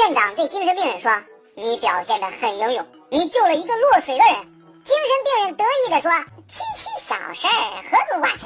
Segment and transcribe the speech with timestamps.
[0.00, 1.12] 院长对精神病人说
[1.54, 4.34] ：“你表现的很英勇，你救了一个落水的人。”
[4.82, 6.10] 精神病人得意的说
[6.48, 8.38] ：“区区小事儿，何足挂齿。”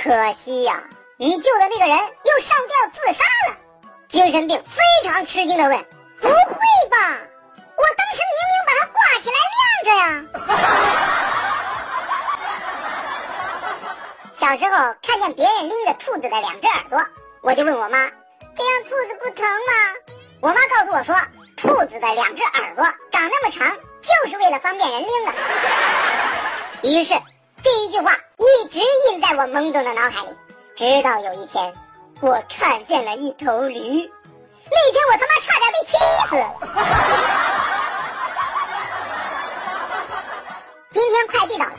[0.00, 0.84] 可惜呀，
[1.18, 3.56] 你救的那个人又上吊自杀了。
[4.08, 5.76] 精神病非常吃惊的问
[6.22, 6.34] ：“不会
[6.88, 7.18] 吧？
[7.76, 10.06] 我当时明明把它挂起来晾着呀！”
[14.38, 17.04] 小时候看见别人拎着兔子的两只耳朵，
[17.42, 18.08] 我就问我妈
[19.16, 19.72] ：“不疼吗？”
[20.40, 21.14] 我妈告诉我说
[21.56, 25.32] ：“兔子的两只耳朵长那么长，就是为了方便人拎的。”
[26.82, 27.14] 于是
[27.62, 28.78] 这一句话一直
[29.08, 30.36] 印在我懵懂的脑海里，
[30.76, 31.74] 直到有一天，
[32.20, 34.10] 我看见了一头驴。
[34.68, 35.92] 那天我他妈差点被气
[36.28, 36.32] 死。
[40.92, 41.72] 今天快递到了，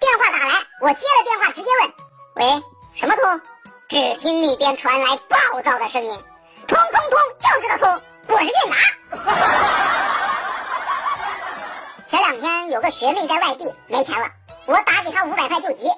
[0.00, 1.92] 电话打来，我接了电话，直接问
[2.36, 2.62] ：“喂，
[2.94, 3.40] 什么通？”
[3.88, 6.24] 只听那边传来暴躁的声音
[6.70, 8.76] ：“通通通，就知道通，我是韵达。
[12.08, 14.28] ”前两天有个学妹在外地没钱了，
[14.66, 15.90] 我打给她五百块救急，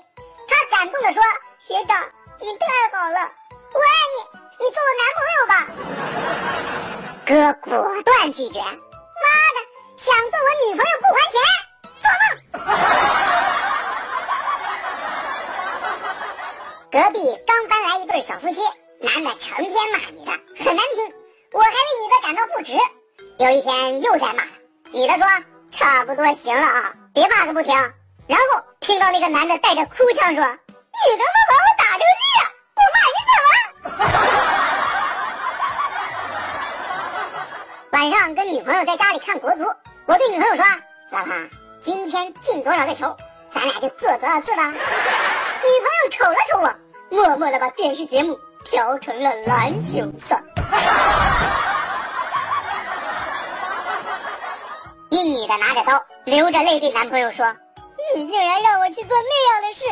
[0.48, 1.22] 她感动的说
[1.61, 2.00] ：“学长，
[2.41, 3.20] 你太好了，
[3.72, 4.14] 我爱你，
[4.58, 5.55] 你做我男朋友吧。
[7.28, 8.77] ”哥果断拒绝：“妈的，
[9.98, 11.41] 想做我女朋友不还钱，
[12.00, 12.22] 做梦！”
[16.92, 18.56] 隔壁刚搬来一对小夫妻，
[19.03, 20.31] 男的成天骂女的，
[20.64, 21.12] 很难听，
[21.50, 22.72] 我还为女的感到不值。
[23.39, 24.45] 有一天又在骂，
[24.92, 25.27] 女的说
[25.77, 27.75] ：“差不多行了啊，别骂个不停。”
[28.28, 28.45] 然后
[28.80, 34.23] 听到那个男的带着哭腔说：“你他妈把我打成这样，我骂你怎么了？”
[37.91, 39.64] 晚上跟女朋友在家里看国足，
[40.06, 40.64] 我对女朋友说
[41.11, 41.34] ：“老婆，
[41.83, 43.17] 今天进多少个球，
[43.53, 46.73] 咱俩就做多少次吧。”女朋友瞅了瞅我，
[47.11, 50.42] 默默的把电视节目调成了篮球赛。
[55.10, 57.55] 一女的拿着刀，流着泪对男朋友说
[58.16, 59.84] ：“你竟然让我去做那样的事！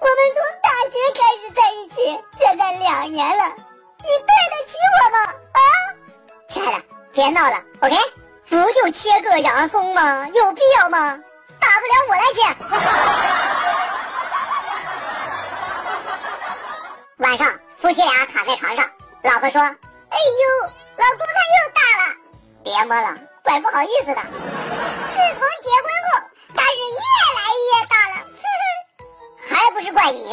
[0.00, 3.44] 我们从大学开始在一起，现在两年了，
[3.98, 5.18] 你对得起我吗？
[5.52, 5.60] 啊，
[6.48, 6.78] 亲爱的，
[7.12, 7.96] 别闹了，OK？
[8.48, 10.26] 不就切个洋葱吗？
[10.28, 11.16] 有必要吗？
[11.60, 12.40] 大不了我来切。
[17.18, 17.48] ”晚上，
[17.78, 18.90] 夫妻俩躺在床上，
[19.22, 19.76] 老婆说：“哎呦，
[20.96, 22.16] 老公他又大了，
[22.64, 24.14] 别摸了，怪不好意思的。
[24.14, 24.30] 自从
[25.62, 26.08] 结婚后，
[26.56, 26.82] 他是越
[27.36, 28.64] 来越大了，哼哼，
[29.46, 30.24] 还不是怪你，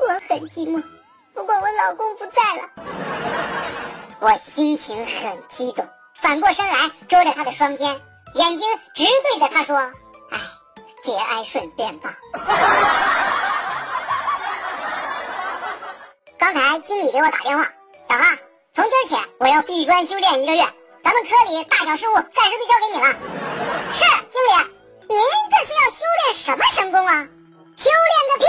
[0.00, 0.82] 我很寂寞，
[1.34, 2.62] 不过我老公不在了。”
[4.20, 5.86] 我心情很激动，
[6.20, 8.00] 反过身来捉着她的双肩，
[8.34, 9.76] 眼睛直对着她说
[10.32, 10.40] ：“哎，
[11.04, 12.14] 节哀顺变吧。”
[16.80, 17.64] 经理给我打电话，
[18.08, 18.24] 小花，
[18.74, 20.62] 从今儿起我要闭关修炼一个月，
[21.04, 23.06] 咱们科里大小事务暂时就交给你了。
[23.92, 24.00] 是，
[24.30, 24.52] 经理，
[25.08, 25.16] 您
[25.50, 27.26] 这是要修炼什么神功啊？
[27.76, 28.44] 修炼个屁！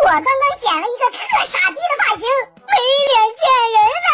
[0.00, 0.30] 我刚刚
[0.60, 1.18] 剪了一个特
[1.50, 2.22] 傻逼的发型，
[2.68, 2.72] 没
[3.08, 3.44] 脸见
[3.74, 4.10] 人呢。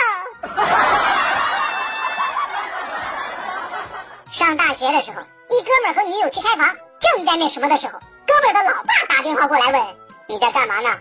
[4.33, 5.21] 上大学的时候，
[5.51, 9.97] 一哥们和女友去开房，正在那什么的时候，哥们的老爸打电话过来问
[10.27, 10.99] 你在干嘛呢？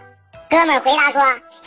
[0.49, 1.21] 哥们回答说。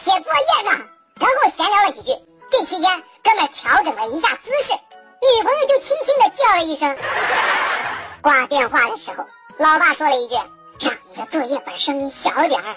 [0.07, 0.85] 写作业呢，
[1.19, 2.13] 然后闲聊了几句。
[2.49, 6.97] 这期间，哥们调整了一下姿势，女朋友就轻轻的叫了一声。
[8.23, 9.25] 挂电话的时候，
[9.59, 10.37] 老爸说了一句
[10.79, 12.77] ：“让你的作业本声音小点儿。”